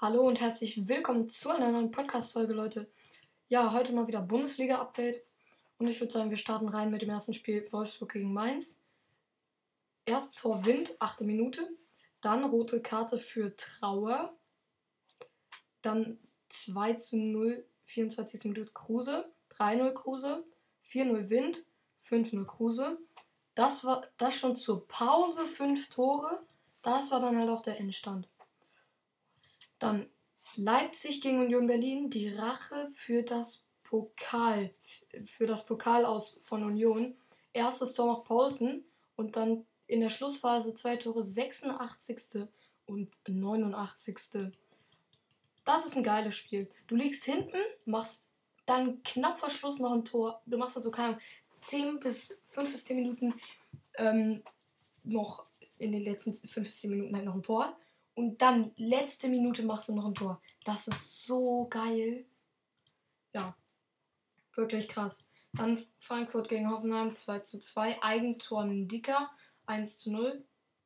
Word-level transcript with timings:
Hallo 0.00 0.28
und 0.28 0.38
herzlich 0.38 0.86
willkommen 0.86 1.28
zu 1.28 1.50
einer 1.50 1.72
neuen 1.72 1.90
Podcast-Folge, 1.90 2.52
Leute. 2.52 2.88
Ja, 3.48 3.72
heute 3.72 3.92
mal 3.92 4.06
wieder 4.06 4.22
Bundesliga-Update. 4.22 5.24
Und 5.78 5.88
ich 5.88 6.00
würde 6.00 6.12
sagen, 6.12 6.30
wir 6.30 6.36
starten 6.36 6.68
rein 6.68 6.92
mit 6.92 7.02
dem 7.02 7.10
ersten 7.10 7.34
Spiel 7.34 7.66
Wolfsburg 7.72 8.12
gegen 8.12 8.32
Mainz. 8.32 8.84
Erstes 10.04 10.40
Tor 10.40 10.64
Wind, 10.64 10.94
8. 11.00 11.22
Minute. 11.22 11.68
Dann 12.20 12.44
rote 12.44 12.80
Karte 12.80 13.18
für 13.18 13.56
Trauer. 13.56 14.32
Dann 15.82 16.20
2 16.50 16.92
zu 16.94 17.16
0, 17.16 17.66
24. 17.86 18.44
Minute 18.44 18.72
Kruse. 18.72 19.28
3-0 19.58 19.94
Kruse. 19.94 20.44
4-0 20.92 21.28
Wind. 21.28 21.64
5-0 22.08 22.44
Kruse. 22.44 22.98
Das 23.56 23.82
war 23.82 24.06
das 24.16 24.36
schon 24.36 24.54
zur 24.54 24.86
Pause, 24.86 25.44
5 25.44 25.90
Tore. 25.90 26.40
Das 26.82 27.10
war 27.10 27.18
dann 27.18 27.36
halt 27.36 27.50
auch 27.50 27.62
der 27.62 27.80
Endstand. 27.80 28.28
Dann 29.78 30.08
Leipzig 30.56 31.20
gegen 31.20 31.40
Union 31.40 31.66
Berlin, 31.66 32.10
die 32.10 32.28
Rache 32.28 32.90
für 32.94 33.22
das 33.22 33.66
Pokal, 33.84 34.74
für 35.26 35.46
das 35.46 35.66
Pokal 35.66 36.04
aus 36.04 36.40
von 36.42 36.64
Union. 36.64 37.16
Erstes 37.52 37.94
Tor 37.94 38.06
macht 38.06 38.24
Paulsen 38.24 38.84
und 39.16 39.36
dann 39.36 39.66
in 39.86 40.00
der 40.00 40.10
Schlussphase 40.10 40.74
zwei 40.74 40.96
Tore, 40.96 41.22
86. 41.22 42.46
und 42.86 43.10
89. 43.26 44.52
Das 45.64 45.86
ist 45.86 45.96
ein 45.96 46.02
geiles 46.02 46.34
Spiel. 46.34 46.68
Du 46.86 46.96
liegst 46.96 47.24
hinten, 47.24 47.58
machst 47.84 48.28
dann 48.66 49.02
knapp 49.02 49.38
vor 49.38 49.50
Schluss 49.50 49.80
noch 49.80 49.92
ein 49.92 50.04
Tor. 50.04 50.42
Du 50.46 50.58
machst 50.58 50.76
also 50.76 50.90
keine 50.90 51.18
10 51.54 52.00
bis 52.00 52.40
5 52.48 52.72
bis 52.72 52.84
10 52.84 52.96
Minuten 52.96 53.34
ähm, 53.94 54.42
noch 55.04 55.46
in 55.78 55.92
den 55.92 56.04
letzten 56.04 56.34
5 56.34 56.66
bis 56.66 56.80
10 56.80 56.90
Minuten 56.90 57.16
halt 57.16 57.24
noch 57.24 57.34
ein 57.34 57.42
Tor 57.42 57.76
und 58.18 58.42
dann 58.42 58.72
letzte 58.76 59.28
Minute 59.28 59.62
machst 59.62 59.88
du 59.88 59.94
noch 59.94 60.04
ein 60.04 60.14
Tor. 60.16 60.42
Das 60.64 60.88
ist 60.88 61.24
so 61.24 61.68
geil. 61.70 62.26
Ja, 63.32 63.56
wirklich 64.56 64.88
krass. 64.88 65.28
Dann 65.52 65.80
Frankfurt 66.00 66.48
gegen 66.48 66.68
Hoffenheim 66.68 67.14
2 67.14 67.38
zu 67.38 67.60
2. 67.60 68.02
Eigentor 68.02 68.66
Dicker 68.66 69.30
1 69.66 69.98
zu 69.98 70.10
0. 70.10 70.44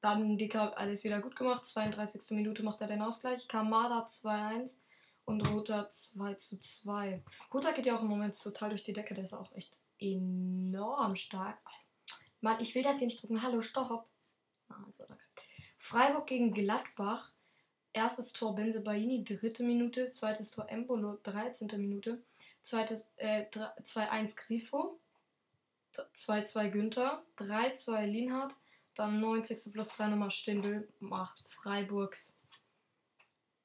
Dann 0.00 0.36
Dicker 0.36 0.76
alles 0.76 1.02
wieder 1.02 1.22
gut 1.22 1.34
gemacht. 1.34 1.64
32. 1.64 2.36
Minute 2.36 2.62
macht 2.62 2.82
er 2.82 2.88
den 2.88 3.00
Ausgleich. 3.00 3.48
Kamada 3.48 4.04
2-1 4.04 4.76
und 5.24 5.48
Roter 5.48 5.88
2 5.88 6.34
zu 6.34 6.58
2. 6.58 7.24
Roter 7.54 7.72
geht 7.72 7.86
ja 7.86 7.96
auch 7.96 8.02
im 8.02 8.08
Moment 8.08 8.38
total 8.38 8.68
durch 8.68 8.82
die 8.82 8.92
Decke. 8.92 9.14
Der 9.14 9.24
ist 9.24 9.32
auch 9.32 9.50
echt 9.52 9.80
enorm 9.98 11.16
stark. 11.16 11.58
Mann, 12.42 12.60
ich 12.60 12.74
will 12.74 12.82
das 12.82 12.98
hier 12.98 13.06
nicht 13.06 13.22
drücken. 13.22 13.40
Hallo, 13.40 13.62
stopp. 13.62 14.06
Also, 14.68 15.06
danke. 15.08 15.24
Freiburg 15.84 16.26
gegen 16.28 16.54
Gladbach. 16.54 17.30
Erstes 17.92 18.32
Tor 18.32 18.54
Benze 18.54 18.80
Baini, 18.80 19.22
dritte 19.22 19.62
Minute. 19.62 20.10
Zweites 20.12 20.50
Tor 20.50 20.66
Embolo, 20.70 21.18
13. 21.24 21.68
Minute. 21.76 22.22
Zweites 22.62 23.12
äh, 23.16 23.44
2-1 23.50 24.34
Grifo. 24.34 24.98
2-2 25.92 26.70
Günther. 26.70 27.22
3-2 27.36 28.06
Lienhardt. 28.06 28.56
Dann 28.94 29.20
90. 29.20 29.74
plus 29.74 29.90
3 29.90 30.08
nochmal 30.08 30.30
Stindel. 30.30 30.88
Macht 31.00 31.44
Freiburgs 31.50 32.32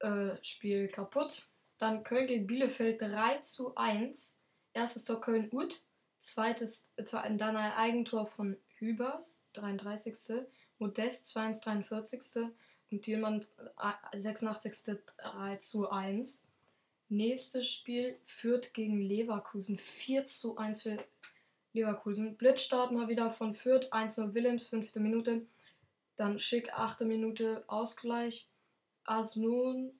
äh, 0.00 0.36
Spiel 0.42 0.88
kaputt. 0.88 1.48
Dann 1.78 2.04
Köln 2.04 2.26
gegen 2.26 2.46
Bielefeld 2.46 3.00
3 3.00 3.38
zu 3.38 3.74
1. 3.76 4.38
Erstes 4.74 5.06
Tor 5.06 5.22
Köln-Ut. 5.22 5.82
Zweites, 6.18 6.92
äh, 6.96 7.04
dann 7.04 7.56
ein 7.56 7.72
Eigentor 7.72 8.26
von 8.26 8.58
Hübers, 8.76 9.40
33. 9.54 10.46
Modest 10.80 11.26
42, 11.26 12.50
und 12.90 13.02
Thielmann 13.02 13.44
86. 14.14 14.98
3 15.18 15.56
zu 15.56 15.90
1. 15.90 16.46
Nächstes 17.08 17.70
Spiel 17.70 18.18
Fürth 18.24 18.72
gegen 18.72 19.00
Leverkusen 19.00 19.76
4 19.76 20.26
zu 20.26 20.56
1 20.56 20.82
für 20.82 21.04
Leverkusen. 21.72 22.36
Blitzstart 22.36 22.92
mal 22.92 23.08
wieder 23.08 23.30
von 23.30 23.54
Fürth 23.54 23.92
1-0 23.92 24.34
Willems, 24.34 24.68
5. 24.68 24.94
Minute. 24.96 25.46
Dann 26.16 26.38
Schick 26.38 26.72
8. 26.72 27.02
Minute 27.02 27.64
Ausgleich. 27.68 28.48
Asmun 29.04 29.92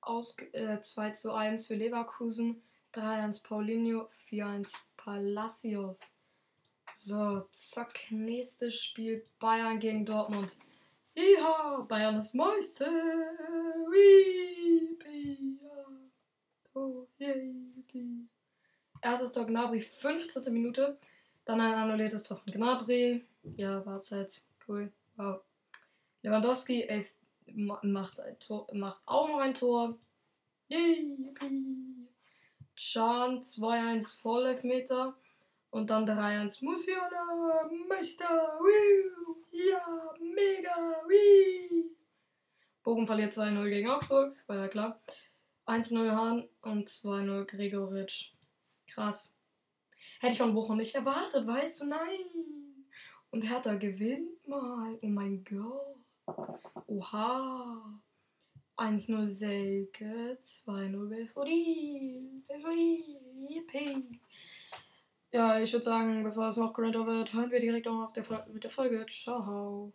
aus, 0.00 0.36
äh, 0.52 0.80
2 0.80 1.10
zu 1.10 1.32
1 1.32 1.66
für 1.66 1.74
Leverkusen. 1.74 2.62
3-1 2.92 3.42
Paulinho, 3.42 4.08
4-1 4.28 4.72
Palacios. 4.96 6.00
So, 7.00 7.46
zack, 7.52 8.10
nächstes 8.10 8.74
Spiel 8.74 9.24
Bayern 9.38 9.78
gegen 9.78 10.04
Dortmund. 10.04 10.56
Iha, 11.14 11.86
Bayern 11.88 12.16
ist 12.16 12.34
Meister. 12.34 12.90
Oh, 16.74 17.06
Erstes 19.00 19.30
Tor 19.30 19.46
Gnabry, 19.46 19.80
15. 19.80 20.52
Minute. 20.52 20.98
Dann 21.44 21.60
ein 21.60 21.72
annulliertes 21.72 22.24
Tor 22.24 22.38
von 22.38 22.52
Gnabry. 22.52 23.24
Ja, 23.56 23.86
war 23.86 23.98
abseits. 23.98 24.50
Cool. 24.66 24.92
Wow. 25.16 25.40
Lewandowski 26.22 26.82
11, 26.82 27.14
macht, 27.54 28.18
ein 28.18 28.38
Tor, 28.40 28.66
macht 28.72 29.00
auch 29.06 29.28
noch 29.28 29.38
ein 29.38 29.54
Tor. 29.54 29.96
Yippie. 30.68 32.08
Chan 32.74 33.44
2-1 33.44 34.16
Vollelfmeter. 34.20 35.16
Und 35.70 35.90
dann 35.90 36.08
3-1 36.08 36.64
Musiala, 36.64 37.70
Meister, 37.88 38.58
woo, 38.58 39.36
ja, 39.50 40.14
mega, 40.20 41.02
wee. 41.06 41.90
Bochum 42.82 43.06
verliert 43.06 43.34
2-0 43.34 43.68
gegen 43.68 43.90
Augsburg, 43.90 44.36
war 44.46 44.56
ja 44.56 44.68
klar. 44.68 45.00
1-0 45.66 46.10
Hahn 46.10 46.48
und 46.62 46.88
2-0 46.88 47.44
Gregoritsch. 47.44 48.32
Krass. 48.86 49.38
Hätte 50.20 50.32
ich 50.32 50.38
von 50.38 50.54
Bochum 50.54 50.78
nicht 50.78 50.94
erwartet, 50.94 51.46
weißt 51.46 51.82
du? 51.82 51.86
Nein. 51.86 52.86
Und 53.30 53.42
Hertha 53.42 53.74
gewinnt 53.74 54.48
mal. 54.48 54.98
Oh 55.02 55.06
mein 55.06 55.44
Gott. 55.44 55.98
Oha. 56.86 58.00
1-0 58.78 59.28
Selke, 59.28 60.38
2-0 60.42 61.08
Belfodil. 61.08 62.42
Belfodil, 62.46 63.04
yippie. 63.50 64.20
Ja, 65.32 65.58
ich 65.60 65.72
würde 65.72 65.84
sagen, 65.86 66.22
bevor 66.22 66.48
es 66.50 66.56
noch 66.58 66.72
größer 66.74 67.06
wird, 67.06 67.32
hören 67.32 67.50
wir 67.50 67.60
direkt 67.60 67.86
auf 67.88 68.12
der 68.12 68.24
mit 68.52 68.64
der 68.64 68.70
Folge. 68.70 69.06
Ciao. 69.06 69.92